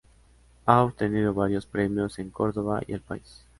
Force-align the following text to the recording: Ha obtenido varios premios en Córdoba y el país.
Ha 0.65 0.81
obtenido 0.83 1.31
varios 1.35 1.67
premios 1.67 2.17
en 2.17 2.31
Córdoba 2.31 2.81
y 2.87 2.93
el 2.93 3.01
país. 3.01 3.45